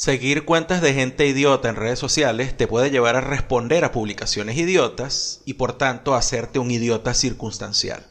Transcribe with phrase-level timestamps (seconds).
[0.00, 4.56] Seguir cuentas de gente idiota en redes sociales te puede llevar a responder a publicaciones
[4.56, 8.06] idiotas y por tanto hacerte un idiota circunstancial.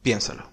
[0.00, 0.50] Piénsalo.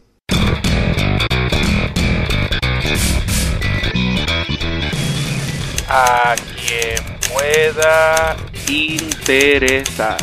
[5.87, 6.97] A quien
[7.33, 8.35] pueda
[8.67, 10.17] interesar.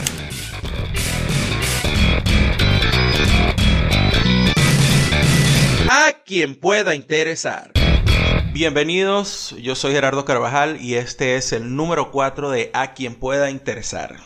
[5.88, 7.72] A quien pueda interesar.
[8.58, 13.50] Bienvenidos, yo soy Gerardo Carvajal y este es el número 4 de A quien pueda
[13.50, 14.16] interesar.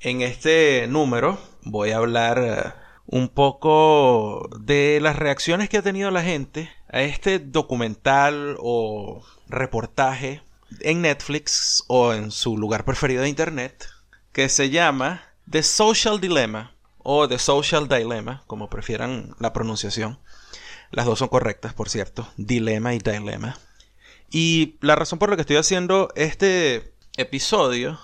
[0.00, 2.72] En este número voy a hablar eh,
[3.04, 10.40] un poco de las reacciones que ha tenido la gente a este documental o reportaje
[10.80, 13.86] en Netflix o en su lugar preferido de internet
[14.32, 16.72] que se llama The Social Dilemma
[17.10, 20.18] o The Social Dilemma, como prefieran la pronunciación.
[20.90, 22.28] Las dos son correctas, por cierto.
[22.36, 23.58] Dilema y dilema.
[24.30, 27.98] Y la razón por la que estoy haciendo este episodio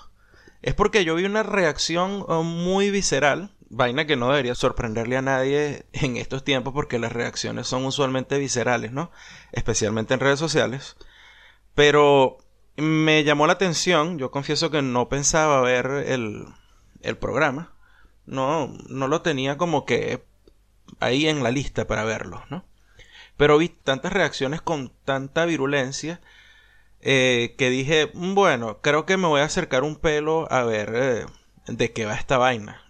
[0.61, 5.21] es porque yo vi una reacción uh, muy visceral, vaina que no debería sorprenderle a
[5.21, 9.11] nadie en estos tiempos porque las reacciones son usualmente viscerales, ¿no?
[9.51, 10.95] Especialmente en redes sociales.
[11.75, 12.37] Pero
[12.77, 16.45] me llamó la atención, yo confieso que no pensaba ver el,
[17.01, 17.73] el programa.
[18.25, 20.25] No, no lo tenía como que
[20.99, 22.65] ahí en la lista para verlo, ¿no?
[23.37, 26.21] Pero vi tantas reacciones con tanta virulencia
[27.01, 31.25] eh, que dije, bueno, creo que me voy a acercar un pelo a ver eh,
[31.67, 32.81] de qué va esta vaina.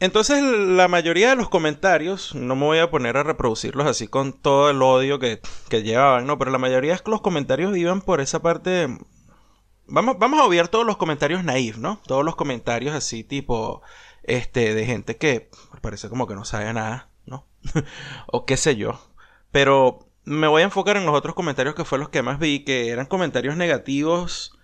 [0.00, 4.32] Entonces la mayoría de los comentarios, no me voy a poner a reproducirlos así con
[4.32, 6.38] todo el odio que, que llevaban, ¿no?
[6.38, 8.98] Pero la mayoría de los comentarios iban por esa parte...
[9.86, 12.00] Vamos, vamos a obviar todos los comentarios naif, ¿no?
[12.06, 13.82] Todos los comentarios así tipo,
[14.22, 15.50] este, de gente que
[15.82, 17.46] parece como que no sabe nada, ¿no?
[18.26, 18.98] o qué sé yo.
[19.54, 22.64] Pero me voy a enfocar en los otros comentarios que fue los que más vi,
[22.64, 24.58] que eran comentarios negativos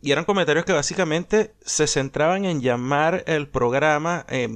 [0.00, 4.48] y eran comentarios que básicamente se centraban en llamar el programa eh,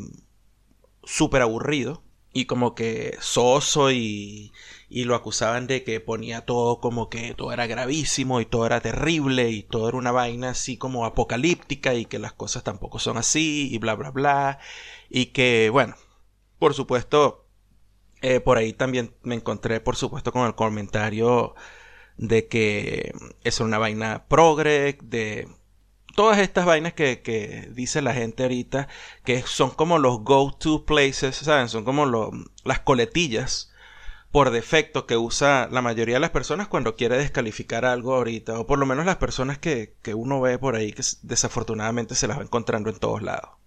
[1.02, 2.00] súper aburrido
[2.32, 4.52] y como que soso y,
[4.88, 8.80] y lo acusaban de que ponía todo como que todo era gravísimo y todo era
[8.80, 13.18] terrible y todo era una vaina así como apocalíptica y que las cosas tampoco son
[13.18, 14.60] así y bla bla bla
[15.10, 15.96] y que bueno
[16.60, 17.41] por supuesto
[18.22, 21.54] eh, por ahí también me encontré, por supuesto, con el comentario
[22.16, 23.12] de que
[23.44, 25.48] es una vaina progre, de
[26.14, 28.88] todas estas vainas que, que, dice la gente ahorita,
[29.24, 31.68] que son como los go-to places, ¿saben?
[31.68, 32.06] Son como
[32.64, 33.72] las coletillas
[34.30, 38.66] por defecto que usa la mayoría de las personas cuando quiere descalificar algo ahorita, o
[38.66, 42.38] por lo menos las personas que, que uno ve por ahí que desafortunadamente se las
[42.38, 43.61] va encontrando en todos lados.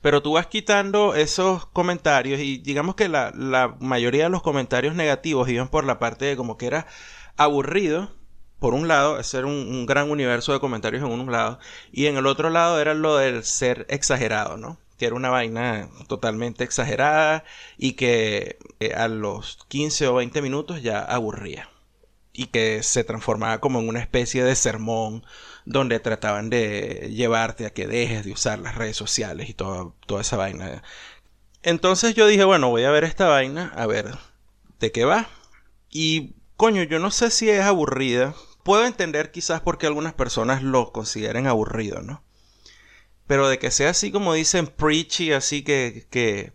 [0.00, 4.94] Pero tú vas quitando esos comentarios y digamos que la, la mayoría de los comentarios
[4.94, 6.86] negativos iban por la parte de como que era
[7.36, 8.10] aburrido,
[8.58, 11.58] por un lado, hacer un, un, gran universo de comentarios en un lado,
[11.92, 14.78] y en el otro lado era lo del ser exagerado, ¿no?
[14.98, 17.44] Que era una vaina totalmente exagerada
[17.76, 21.70] y que eh, a los 15 o 20 minutos ya aburría.
[22.32, 25.24] Y que se transformaba como en una especie de sermón
[25.68, 30.38] donde trataban de llevarte a que dejes de usar las redes sociales y toda, esa
[30.38, 30.82] vaina.
[31.62, 34.16] Entonces yo dije, bueno, voy a ver esta vaina, a ver
[34.80, 35.28] de qué va.
[35.90, 38.34] Y coño, yo no sé si es aburrida.
[38.62, 42.22] Puedo entender quizás porque algunas personas lo consideren aburrido, ¿no?
[43.26, 46.52] Pero de que sea así como dicen preachy, así que, que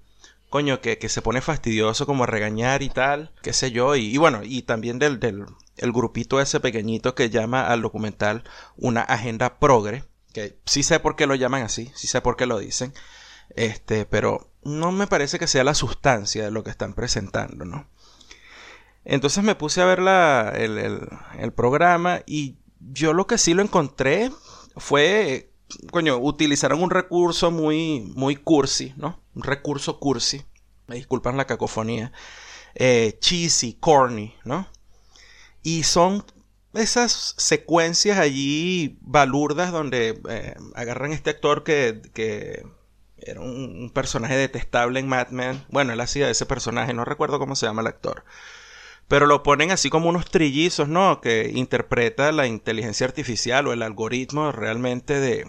[0.49, 4.07] coño, que, que se pone fastidioso como a regañar y tal, qué sé yo, y,
[4.07, 5.19] y bueno, y también del,
[5.77, 8.43] el grupito ese pequeñito que llama al documental
[8.77, 10.03] una agenda progre,
[10.33, 12.93] que sí sé por qué lo llaman así, sí sé por qué lo dicen,
[13.55, 17.87] este, pero no me parece que sea la sustancia de lo que están presentando, ¿no?
[19.05, 20.77] Entonces me puse a ver la, el,
[21.37, 24.31] el, programa y yo lo que sí lo encontré
[24.77, 25.51] fue,
[25.91, 29.19] coño, utilizaron un recurso muy, muy cursi, ¿no?
[29.35, 30.45] Un recurso cursi,
[30.87, 32.13] me disculpan la cacofonía,
[32.75, 34.67] eh, cheesy, corny, ¿no?
[35.63, 36.25] Y son
[36.73, 42.65] esas secuencias allí balurdas donde eh, agarran este actor que, que
[43.17, 45.63] era un, un, personaje detestable en Mad Men.
[45.69, 48.23] Bueno, él hacía ese personaje, no recuerdo cómo se llama el actor.
[49.07, 51.21] Pero lo ponen así como unos trillizos, ¿no?
[51.21, 55.45] Que interpreta la inteligencia artificial o el algoritmo realmente de,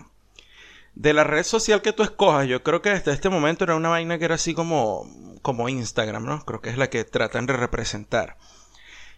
[0.94, 2.46] de la red social que tú escojas.
[2.46, 5.08] Yo creo que hasta este momento era una vaina que era así como,
[5.42, 6.44] como Instagram, ¿no?
[6.44, 8.36] Creo que es la que tratan de representar.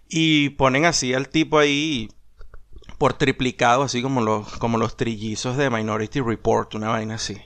[0.08, 2.10] Y ponen así al tipo ahí
[2.98, 7.36] por triplicado, así como los, como los trillizos de Minority Report, una vaina así.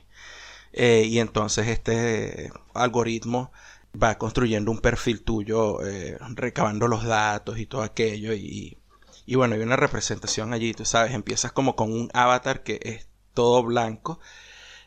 [0.72, 3.52] Eh, y entonces este algoritmo
[4.00, 8.32] va construyendo un perfil tuyo, eh, recabando los datos y todo aquello.
[8.34, 8.78] Y,
[9.26, 13.08] Y bueno, hay una representación allí, tú sabes, empiezas como con un avatar que es
[13.34, 14.20] todo blanco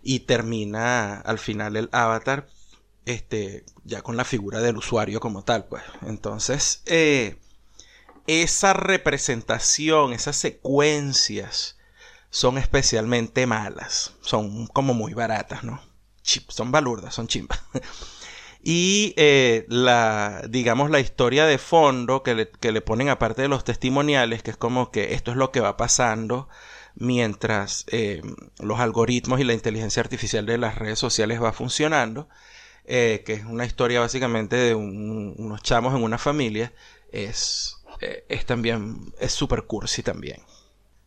[0.01, 2.47] y termina al final el avatar
[3.05, 5.83] este, ya con la figura del usuario como tal, pues.
[6.03, 7.37] Entonces, eh,
[8.27, 11.77] esa representación, esas secuencias
[12.29, 15.81] son especialmente malas, son como muy baratas, ¿no?
[16.23, 17.61] son balurdas, son chimbas.
[18.63, 24.41] y eh, la, digamos, la historia de fondo que le, ponen aparte de los testimoniales,
[24.41, 26.47] que es como que esto es lo que va pasando
[26.95, 28.21] mientras eh,
[28.59, 32.29] los algoritmos y la inteligencia artificial de las redes sociales va funcionando,
[32.85, 36.73] eh, que es una historia básicamente de unos chamos en una familia,
[37.11, 37.82] es,
[38.29, 40.41] es también, es super cursi también.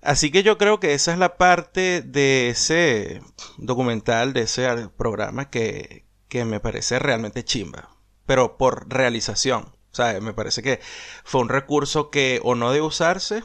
[0.02, 3.22] Así que yo creo que esa es la parte de ese
[3.58, 9.75] documental, de ese programa que, que me parece realmente chimba, pero por realización.
[9.90, 10.81] O sea, me parece que
[11.25, 13.42] fue un recurso que o no debe usarse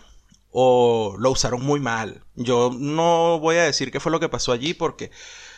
[0.51, 2.25] o lo usaron muy mal.
[2.35, 5.11] Yo no voy a decir qué fue lo que pasó allí porque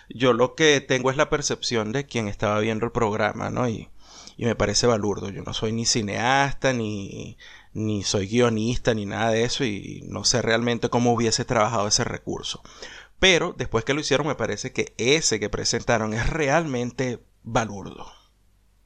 [0.10, 3.68] yo lo que tengo es la percepción de quien estaba viendo el programa, ¿no?
[3.68, 3.90] Y,
[4.38, 5.30] y me parece balurdo.
[5.30, 7.38] Yo no soy ni cineasta, ni,
[7.74, 12.04] ni soy guionista, ni nada de eso, y no sé realmente cómo hubiese trabajado ese
[12.04, 12.62] recurso.
[13.20, 18.12] Pero después que lo hicieron, me parece que ese que presentaron es realmente balurdo.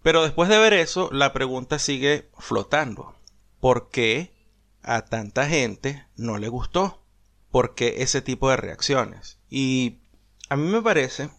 [0.03, 3.15] Pero después de ver eso, la pregunta sigue flotando.
[3.59, 4.31] ¿Por qué
[4.83, 7.03] a tanta gente no le gustó?
[7.51, 9.39] ¿Por qué ese tipo de reacciones?
[9.49, 9.97] Y
[10.49, 11.29] a mí me parece,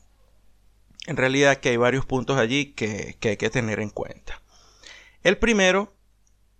[1.07, 4.43] en realidad, que hay varios puntos allí que, hay que tener en cuenta.
[5.23, 5.95] El primero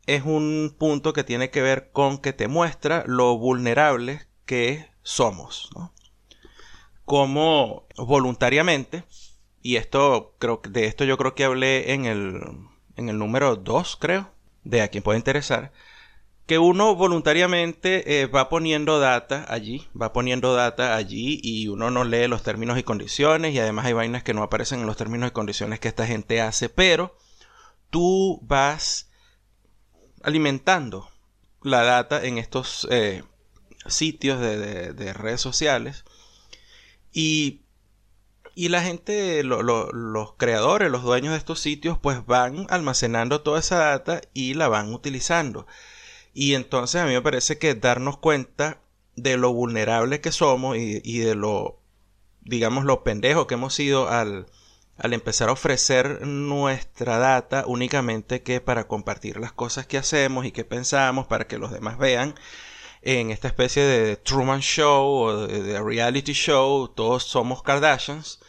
[0.09, 5.69] es un punto que tiene que ver con que te muestra lo vulnerables que somos,
[5.77, 5.93] ¿no?
[7.05, 9.05] Como voluntariamente,
[9.63, 12.41] y esto creo de esto yo creo que hablé en el,
[12.97, 14.31] en el número 2, creo,
[14.65, 15.73] de a quien puede interesar,
[16.47, 22.05] que uno voluntariamente eh, va poniendo data allí, va poniendo data allí y uno no
[22.05, 25.29] lee los términos y condiciones y además hay vainas que no aparecen en los términos
[25.29, 27.15] y condiciones que esta gente hace, pero
[27.91, 29.08] tú vas
[30.29, 31.11] alimentando
[31.63, 33.25] la data en estos eh,
[33.87, 36.05] sitios de, redes sociales
[37.13, 37.63] y,
[38.55, 43.79] y la gente, los creadores, los dueños de estos sitios, pues van almacenando toda esa
[43.79, 45.67] data y la van utilizando.
[46.35, 48.81] Y entonces a mí me parece que darnos cuenta
[49.17, 51.81] de lo vulnerable que somos y, de lo,
[52.43, 54.47] digamos, lo pendejo que hemos sido al,
[54.99, 60.53] al empezar a ofrecer nuestra data únicamente que para compartir las cosas que hacemos y
[60.53, 62.35] que pensamos para que los demás vean
[63.03, 68.41] en esta especie de Truman Show o de, reality show, todos somos Kardashians,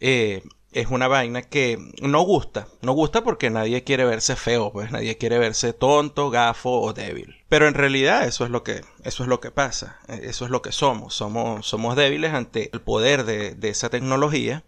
[0.00, 0.42] eh,
[0.72, 2.68] es una vaina que no gusta.
[2.82, 7.42] No gusta porque nadie quiere verse feo, pues nadie quiere verse tonto, gafo o débil.
[7.48, 9.98] Pero en realidad eso es lo que, eso es lo que pasa.
[10.08, 11.14] Eso es lo que somos.
[11.14, 14.64] Somos, somos débiles ante el poder de, de esa tecnología.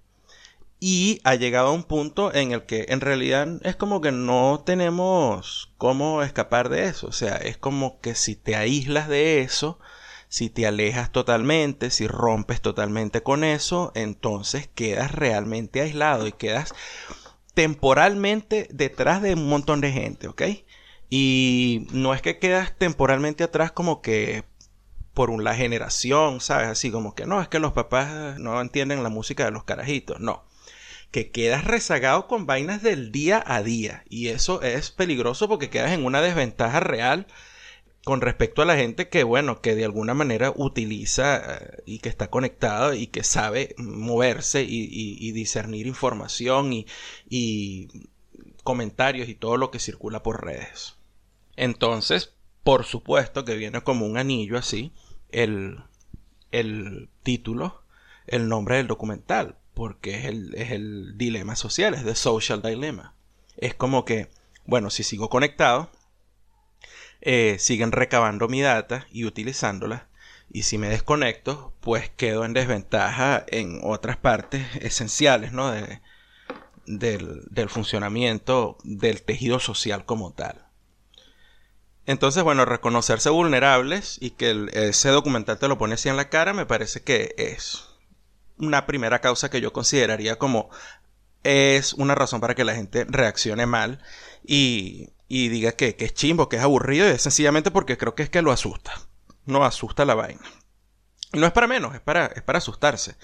[0.80, 4.62] Y ha llegado a un punto en el que en realidad es como que no
[4.64, 7.08] tenemos cómo escapar de eso.
[7.08, 9.80] O sea, es como que si te aíslas de eso,
[10.28, 16.74] si te alejas totalmente, si rompes totalmente con eso, entonces quedas realmente aislado y quedas
[17.54, 20.42] temporalmente detrás de un montón de gente, ¿ok?
[21.10, 24.44] Y no es que quedas temporalmente atrás como que
[25.14, 26.68] por una generación, ¿sabes?
[26.68, 30.20] Así como que no, es que los papás no entienden la música de los carajitos,
[30.20, 30.44] no.
[31.10, 34.04] Que quedas rezagado con vainas del día a día.
[34.08, 37.26] Y eso es peligroso porque quedas en una desventaja real
[38.08, 42.08] con respecto a la gente que, bueno, que de alguna manera utiliza eh, y que
[42.08, 47.88] está conectada y que sabe moverse y, discernir información y,
[48.64, 50.96] comentarios y todo lo que circula por redes.
[51.54, 52.32] Entonces,
[52.64, 54.90] por supuesto que viene como un anillo así
[55.30, 55.76] el,
[56.50, 57.82] el título,
[58.26, 63.14] el nombre del documental, porque es el, es el dilema social, es The Social Dilemma.
[63.56, 64.28] Es como que,
[64.64, 65.88] bueno, si sigo conectado,
[67.20, 70.08] eh, siguen recabando mi data y utilizándola.
[70.50, 75.70] Y si me desconecto, pues quedo en desventaja en otras partes esenciales ¿no?
[75.70, 76.00] de,
[76.86, 80.66] del, funcionamiento del tejido social como tal.
[82.04, 86.52] Entonces, bueno, reconocerse vulnerables y que ese documental te lo pone así en la cara,
[86.52, 87.87] me parece que es
[88.58, 90.70] una primera causa que yo consideraría como
[91.44, 94.00] es una razón para que la gente reaccione mal
[94.44, 98.30] y y diga que, es chimbo, que es aburrido, es sencillamente porque creo que es
[98.30, 98.92] que lo asusta.
[99.44, 100.40] No asusta la vaina.
[101.32, 103.16] Y no es para menos, es para, es para asustarse.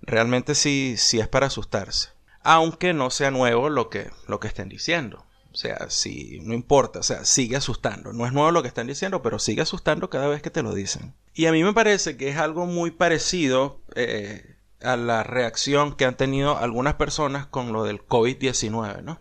[0.00, 2.08] Realmente sí, sí es para asustarse.
[2.42, 5.26] Aunque no sea nuevo lo que, lo que estén diciendo.
[5.52, 8.14] O sea, si no importa, o sea, sigue asustando.
[8.14, 10.72] No es nuevo lo que están diciendo, pero sigue asustando cada vez que te lo
[10.74, 11.14] dicen.
[11.34, 16.04] Y a mí me parece que es algo muy parecido eh, a la reacción que
[16.04, 19.20] han tenido algunas personas con lo del COVID-19, ¿no?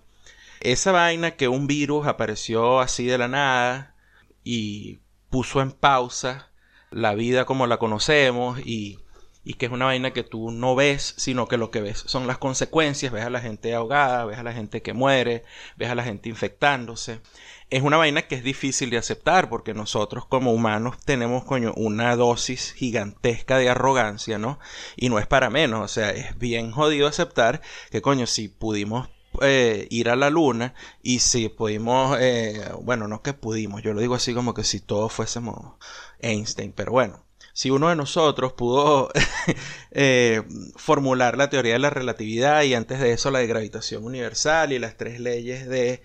[0.62, 3.96] Esa vaina que un virus apareció así de la nada
[4.44, 5.00] y
[5.30, 6.52] puso en pausa
[6.92, 9.00] la vida como la conocemos y
[9.44, 12.28] y que es una vaina que tú no ves, sino que lo que ves son
[12.28, 15.44] las consecuencias, ves a la gente ahogada, ves a la gente que muere,
[15.78, 17.22] ves a la gente infectándose.
[17.70, 22.16] Es una vaina que es difícil de aceptar porque nosotros como humanos tenemos, coño, una
[22.16, 24.60] dosis gigantesca de arrogancia, ¿no?
[24.96, 27.62] Y no es para menos, o sea, es bien jodido aceptar
[27.92, 29.10] que, coño, si pudimos
[29.42, 30.74] eh, ir a la luna
[31.04, 34.80] y si pudimos, eh, bueno, no que pudimos, yo lo digo así como que si
[34.80, 35.76] todos fuésemos
[36.20, 37.24] Einstein, pero bueno,
[37.54, 39.12] si uno de nosotros pudo
[39.92, 40.42] eh,
[40.76, 44.80] formular la teoría de la relatividad y antes de eso la de gravitación universal y
[44.80, 46.02] las tres leyes de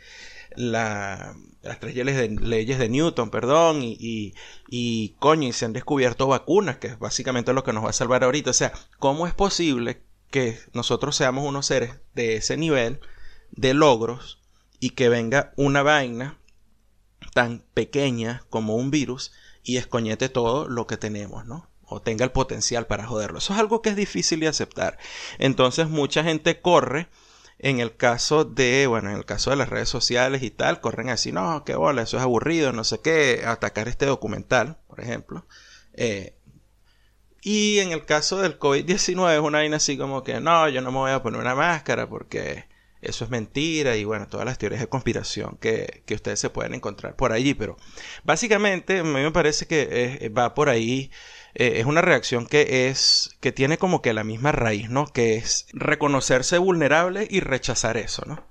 [0.56, 4.34] la, las tres leyes de, leyes de Newton, perdón, y, y,
[4.68, 7.94] y coño, y se han descubierto vacunas, que es básicamente lo que nos va a
[7.94, 8.50] salvar ahorita.
[8.50, 13.00] O sea, ¿cómo es posible que nosotros seamos unos seres de ese nivel
[13.52, 14.40] de logros
[14.80, 16.38] y que venga una vaina
[17.32, 19.32] tan pequeña como un virus
[19.62, 21.70] y escoñete todo lo que tenemos, ¿no?
[21.84, 23.38] O tenga el potencial para joderlo.
[23.38, 24.98] Eso es algo que es difícil de aceptar.
[25.38, 27.08] Entonces mucha gente corre
[27.58, 31.08] en el caso de, bueno, en el caso de las redes sociales y tal, corren
[31.10, 35.46] así, no, qué bola, eso es aburrido, no sé qué, atacar este documental, por ejemplo.
[35.94, 36.34] Eh,
[37.42, 40.90] y en el caso del COVID-19 es una vaina así como que, no, yo no
[40.90, 42.66] me voy a poner una máscara porque
[43.02, 47.16] eso es mentira y bueno, todas las teorías de conspiración que, ustedes se pueden encontrar
[47.16, 47.76] por allí, pero
[48.24, 51.10] básicamente a mí me parece que va por ahí,
[51.54, 55.06] eh, es una reacción que es, que tiene como que la misma raíz, ¿no?
[55.06, 58.46] Que es reconocerse vulnerable y rechazar eso, ¿no?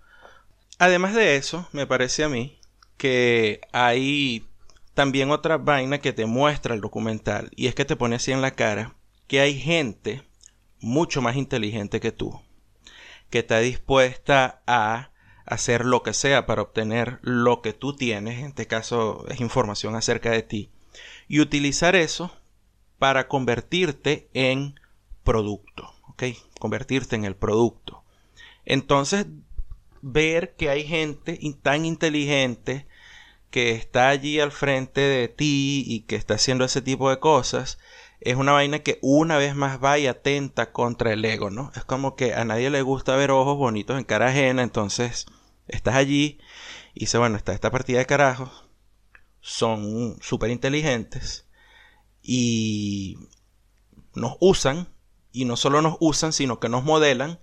[0.79, 2.59] Además de eso, me parece a mí
[2.97, 4.47] que hay
[4.93, 8.41] también otra vaina que te muestra el documental y es que te pone así en
[8.41, 8.95] la cara
[9.27, 10.23] que hay gente
[10.79, 12.39] mucho más inteligente que tú
[13.33, 15.09] que está dispuesta a
[15.47, 19.95] hacer lo que sea para obtener lo que tú tienes, en este caso es información
[19.95, 20.69] acerca de ti,
[21.27, 22.31] y utilizar eso
[23.03, 24.79] para convertirte en
[25.25, 26.23] producto, ¿ok?
[26.57, 28.01] Convertirte en el producto.
[28.63, 29.25] Entonces,
[30.01, 32.87] ver que hay gente tan inteligente
[33.51, 37.77] que está allí al frente de ti y que está haciendo ese tipo de cosas,
[38.21, 41.73] es una vaina que una vez más va y atenta contra el ego, ¿no?
[41.75, 45.25] Es como que a nadie le gusta ver ojos bonitos en cara ajena, entonces
[45.67, 46.39] estás allí
[46.93, 48.63] y dice, bueno, está esta partida de carajos,
[49.41, 51.43] son súper inteligentes
[52.23, 53.19] y
[54.15, 54.87] nos usan,
[55.31, 57.39] y no solo nos usan, sino que nos modelan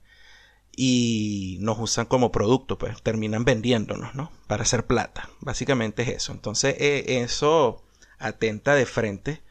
[0.74, 4.32] y nos usan como producto, pues terminan vendiéndonos, ¿no?
[4.46, 5.28] Para hacer plata.
[5.40, 6.32] Básicamente es eso.
[6.32, 7.84] Entonces, eh, eso
[8.18, 9.42] atenta de frente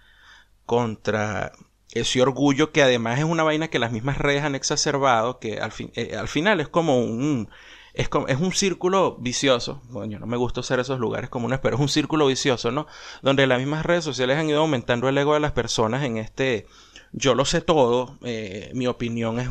[0.65, 1.51] contra
[1.91, 5.71] ese orgullo que además es una vaina que las mismas redes han exacerbado, que al,
[5.71, 7.49] fin, eh, al final es como un...
[7.93, 9.81] Es, como, es un círculo vicioso.
[9.89, 12.87] Bueno, no me gusta usar esos lugares comunes, pero es un círculo vicioso, ¿no?
[13.21, 16.67] Donde las mismas redes sociales han ido aumentando el ego de las personas en este
[17.11, 19.49] yo lo sé todo, eh, mi opinión es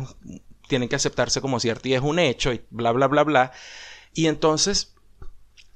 [0.69, 3.53] tiene que aceptarse como cierta y es un hecho y bla bla bla bla.
[4.15, 4.95] Y entonces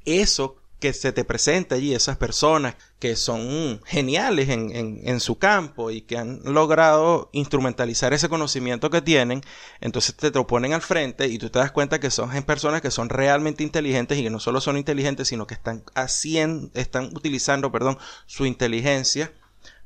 [0.05, 6.01] eso que se te presenta allí, esas personas que son geniales en, su campo y
[6.01, 9.43] que han logrado instrumentalizar ese conocimiento que tienen,
[9.81, 12.91] entonces te lo ponen al frente y tú te das cuenta que son personas que
[12.91, 17.71] son realmente inteligentes y que no solo son inteligentes, sino que están haciendo, están utilizando,
[17.71, 17.97] perdón,
[18.27, 19.33] su inteligencia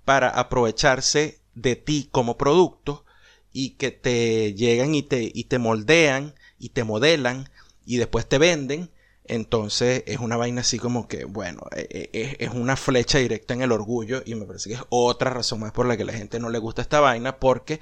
[0.07, 3.05] para aprovecharse de ti como producto
[3.53, 7.51] y que te llegan y te, y te moldean y te modelan
[7.85, 8.91] y después te venden
[9.29, 13.63] entonces es una vaina así como que, bueno, e, e, es, una flecha directa en
[13.63, 16.39] el orgullo y me parece que es otra razón más por la que la gente
[16.39, 17.81] no le gusta esta vaina porque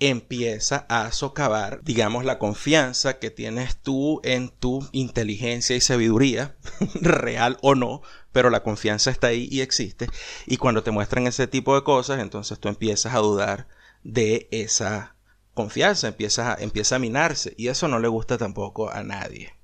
[0.00, 6.56] empieza a socavar, digamos, la confianza que tienes tú en tu inteligencia y sabiduría,
[7.00, 10.08] real o no, pero la confianza está ahí y existe.
[10.46, 13.68] Y cuando te muestran ese tipo de cosas, entonces tú empiezas a dudar
[14.02, 15.16] de esa
[15.54, 19.54] confianza, empieza empieza a minarse y eso no le gusta tampoco a nadie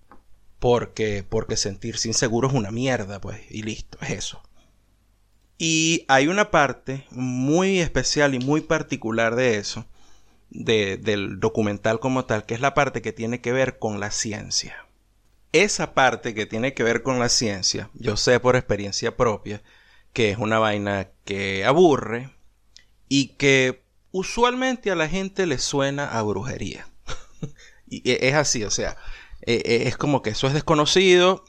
[0.60, 4.42] porque, porque sentirse inseguro es una mierda, pues, y listo, es eso.
[5.58, 9.86] Y hay una parte muy especial y muy particular de eso,
[10.50, 14.86] del documental como tal, que es la parte que tiene que ver con la ciencia.
[15.52, 19.62] Esa parte que tiene que ver con la ciencia, yo sé por experiencia propia,
[20.12, 22.30] que es una vaina que aburre
[23.08, 26.88] y que usualmente a la gente le suena a brujería.
[27.88, 28.96] y es así, o sea,
[29.42, 31.44] eh, eh, es como que eso es desconocido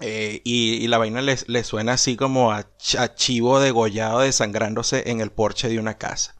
[0.00, 2.66] eh, y, la vaina le, suena así como a,
[3.14, 6.36] chivo degollado desangrándose en el porche de una casa.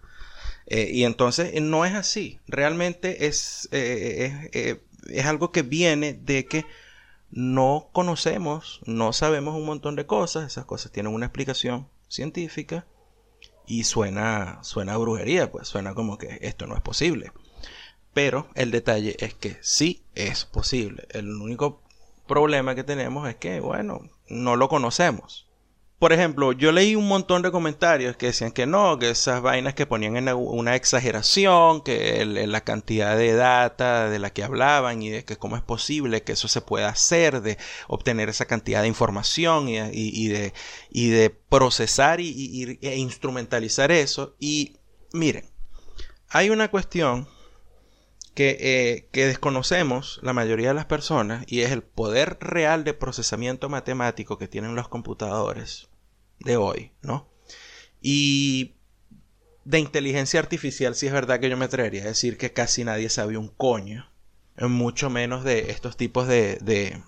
[0.69, 2.41] Y entonces no es así.
[2.47, 6.65] Realmente es, es, algo que viene de que
[7.31, 10.47] no conocemos, no sabemos un montón de cosas.
[10.47, 12.87] Esas cosas tienen una explicación científica
[13.67, 17.33] y suena, suena brujería, pues suena como que esto no es posible.
[18.15, 21.07] Pero el detalle es que sí es posible.
[21.11, 21.83] El único
[22.27, 25.49] problema que tenemos es que, bueno, no lo conocemos.
[26.03, 29.75] Por ejemplo, yo leí un montón de comentarios que decían que no, que esas vainas
[29.75, 35.11] que ponían en una exageración, que la cantidad de data de la que hablaban y
[35.11, 38.89] de que cómo es posible que eso se pueda hacer, de obtener esa cantidad de
[38.89, 39.79] información y,
[40.29, 40.53] de,
[40.91, 44.35] y de, procesar e instrumentalizar eso.
[44.41, 44.79] Y
[45.13, 45.53] miren,
[46.31, 47.29] hay una cuestión
[48.35, 52.95] que, eh, que, desconocemos la mayoría de las personas y es el poder real de
[52.95, 55.89] procesamiento matemático que tienen los computadores
[56.41, 57.29] de hoy, ¿no?
[58.01, 58.75] Y
[59.65, 63.09] de inteligencia artificial sí es verdad que yo me atrevería a decir que casi nadie
[63.09, 64.11] sabe un coño,
[64.57, 67.03] mucho menos de estos tipos de, de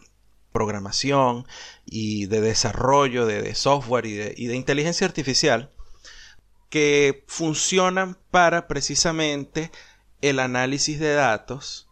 [0.52, 1.47] programación
[1.85, 5.73] y de desarrollo de, software y de, y de inteligencia artificial
[6.71, 9.73] que funcionan para precisamente
[10.28, 11.88] el análisis de datos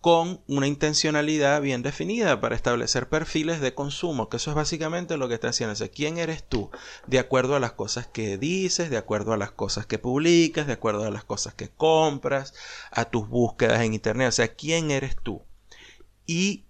[0.00, 5.28] con una intencionalidad bien definida para establecer perfiles de consumo, que eso es básicamente lo
[5.28, 5.74] que está haciendo.
[5.74, 6.70] O ¿quién eres tú?
[7.06, 10.72] De acuerdo a las cosas que dices, de acuerdo a las cosas que publicas, de
[10.72, 12.52] acuerdo a las cosas que compras,
[12.90, 14.28] a tus búsquedas en Internet.
[14.28, 15.42] O sea, ¿quién eres tú?
[16.26, 16.64] Y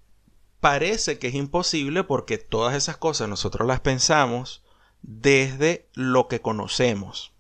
[0.61, 4.63] parece que es imposible porque todas esas cosas nosotros las pensamos
[5.01, 7.32] desde lo que conocemos.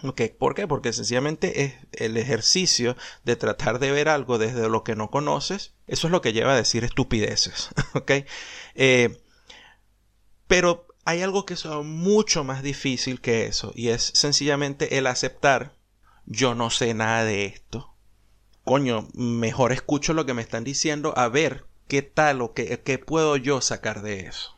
[0.00, 0.66] ¿Por qué?
[0.68, 5.74] Porque sencillamente es el ejercicio de tratar de ver algo desde lo que no conoces.
[5.86, 7.70] Eso es lo que lleva a decir estupideces.
[8.80, 9.20] Eh,
[10.46, 13.72] pero hay algo que es mucho más difícil que eso.
[13.74, 15.74] Y es sencillamente el aceptar.
[16.26, 17.96] Yo no sé nada de esto.
[18.62, 23.36] Coño, mejor escucho lo que me están diciendo a ver qué tal o qué puedo
[23.36, 24.57] yo sacar de eso.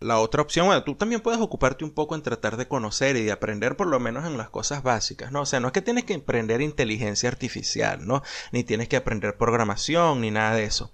[0.00, 3.24] La otra opción, bueno, tú también puedes ocuparte un poco en tratar de conocer y
[3.24, 5.42] de aprender por lo menos en las cosas básicas, ¿no?
[5.42, 8.22] O sea, no es que tienes que aprender inteligencia artificial, ¿no?
[8.52, 10.92] Ni tienes que aprender programación, ni nada de eso.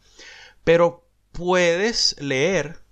[0.65, 2.83] Pero puedes leer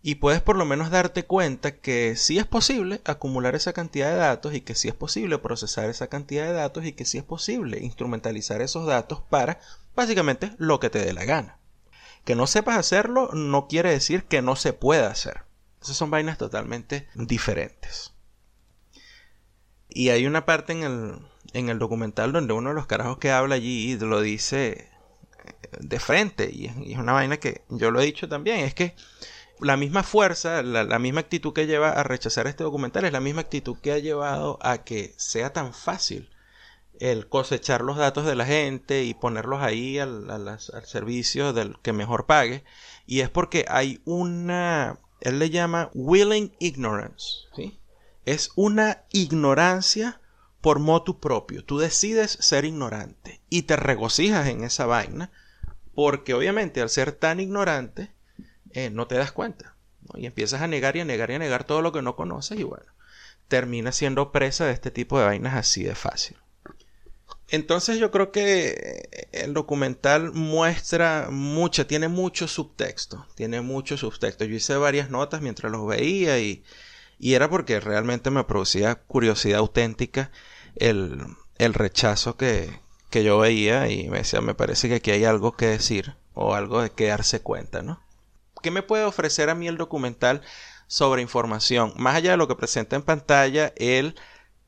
[0.00, 4.16] y puedes por lo menos darte cuenta que sí es posible acumular esa cantidad de
[4.16, 7.24] datos y que sí es posible procesar esa cantidad de datos y que sí es
[7.24, 9.58] posible instrumentalizar esos datos para
[9.96, 11.58] básicamente lo que te dé la gana.
[12.24, 15.47] Que no sepas hacerlo no quiere decir que no se pueda hacer.
[15.82, 18.12] Esas son vainas totalmente diferentes.
[19.88, 21.18] Y hay una parte en el,
[21.52, 24.90] en el documental donde uno de los carajos que habla allí lo dice
[25.44, 26.50] eh, de frente.
[26.52, 28.60] Y, es una vaina que yo lo he dicho también.
[28.60, 28.94] Es que
[29.60, 33.20] la misma fuerza, la, la, misma actitud que lleva a rechazar este documental es la
[33.20, 36.30] misma actitud que ha llevado a que sea tan fácil
[37.00, 41.92] el cosechar los datos de la gente y ponerlos ahí al, al servicio del que
[41.92, 42.64] mejor pague.
[43.06, 47.46] Y es porque hay una él le llama willing ignorance.
[47.54, 47.78] ¿sí?
[48.24, 50.20] Es una ignorancia
[50.60, 51.64] por motu propio.
[51.64, 55.30] Tú decides ser ignorante y te regocijas en esa vaina
[55.94, 58.12] porque obviamente al ser tan ignorante
[58.70, 59.74] eh, no te das cuenta.
[60.14, 62.58] Y empiezas a negar y a negar y a negar todo lo que no conoces
[62.58, 62.92] y bueno,
[63.48, 66.36] terminas siendo presa de este tipo de vainas así de fácil.
[67.50, 74.44] Entonces yo creo que el documental muestra mucho, tiene mucho subtexto, tiene mucho subtexto.
[74.44, 76.62] Yo hice varias notas mientras los veía y,
[77.18, 80.30] y era porque realmente me producía curiosidad auténtica
[80.76, 81.22] el,
[81.56, 85.56] el rechazo que, que, yo veía y me decía, me parece que aquí hay algo
[85.56, 88.00] que decir o algo de que darse cuenta, ¿no?
[88.62, 90.42] ¿Qué me puede ofrecer a mí el documental
[90.86, 91.94] sobre información?
[91.96, 94.16] Más allá de lo que presenta en pantalla, el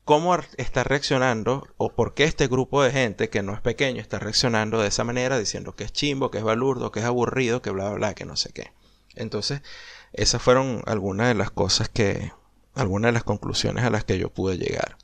[0.05, 4.19] cómo está reaccionando o por qué este grupo de gente que no es pequeño está
[4.19, 7.69] reaccionando de esa manera diciendo que es chimbo, que es balurdo, que es aburrido, que
[7.69, 8.71] bla bla bla, que no sé qué.
[9.15, 9.61] Entonces,
[10.13, 12.31] esas fueron algunas de las cosas que,
[12.73, 14.97] algunas de las conclusiones a las que yo pude llegar.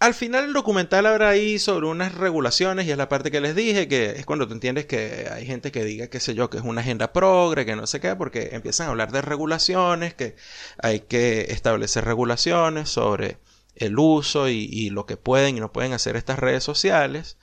[0.00, 3.54] Al final el documental habrá ahí sobre unas regulaciones y es la parte que les
[3.54, 6.56] dije, que es cuando tú entiendes que hay gente que diga, qué sé yo, que
[6.56, 10.36] es una agenda progre, que no sé qué, porque empiezan a hablar de regulaciones, que
[10.78, 13.36] hay que establecer regulaciones sobre
[13.80, 17.38] el uso y, lo que pueden y no pueden hacer estas redes sociales.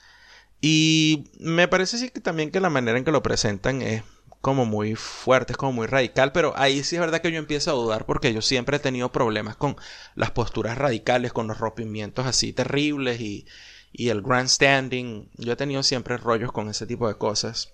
[0.60, 4.02] Y me parece sí que también que la manera en que lo presentan es
[4.40, 7.70] como muy fuerte, es como muy radical, pero ahí sí es verdad que yo empiezo
[7.72, 9.76] a dudar porque yo siempre he tenido problemas con
[10.14, 13.46] las posturas radicales, con los rompimientos así terribles y,
[13.92, 15.28] y el grandstanding.
[15.36, 17.72] Yo he tenido siempre rollos con ese tipo de cosas.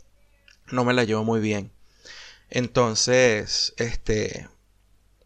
[0.70, 1.70] No me la llevo muy bien.
[2.50, 4.48] Entonces, este,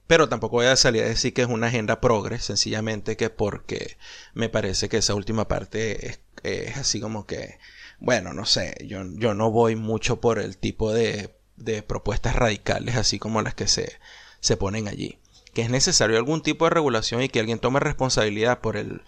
[0.09, 3.99] pero tampoco voy a salir a decir que es una agenda progres, sencillamente que porque
[4.33, 7.59] me parece que esa última parte es, es así como que,
[8.01, 12.97] bueno, no sé, yo, yo no voy mucho por el tipo de, de propuestas radicales
[12.97, 13.99] así como las que se,
[14.41, 15.19] se ponen allí.
[15.53, 19.03] Que es necesario algún tipo de regulación y que alguien tome responsabilidad por el,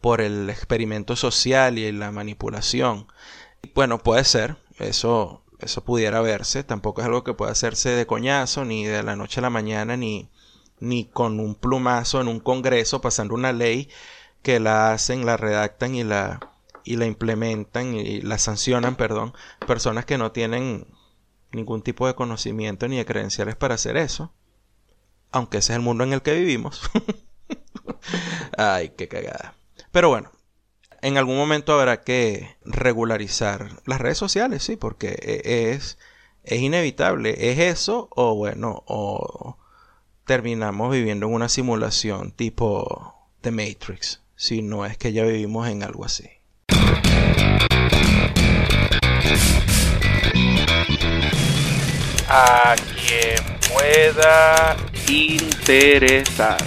[0.00, 3.08] por el experimento social y la manipulación.
[3.74, 8.64] Bueno, puede ser, eso, eso pudiera verse, tampoco es algo que pueda hacerse de coñazo,
[8.64, 10.30] ni de la noche a la mañana, ni,
[10.80, 13.88] ni con un plumazo en un congreso pasando una ley
[14.42, 16.40] que la hacen, la redactan y la,
[16.84, 19.34] y la implementan y la sancionan, perdón,
[19.66, 20.86] personas que no tienen
[21.52, 24.32] ningún tipo de conocimiento ni de credenciales para hacer eso.
[25.32, 26.82] Aunque ese es el mundo en el que vivimos.
[28.56, 29.54] Ay, qué cagada.
[29.90, 30.30] Pero bueno,
[31.02, 35.98] en algún momento habrá que regularizar las redes sociales, sí, porque e, es,
[36.44, 37.50] es inevitable.
[37.50, 39.58] ¿Es eso o bueno, o
[40.26, 44.20] terminamos viviendo en una simulación tipo The Matrix?
[44.34, 46.28] Si no es que ya vivimos en algo así.
[52.28, 53.38] A quien
[53.72, 54.76] pueda
[55.08, 56.58] interesar.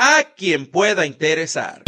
[0.00, 1.82] A quien pueda interesar.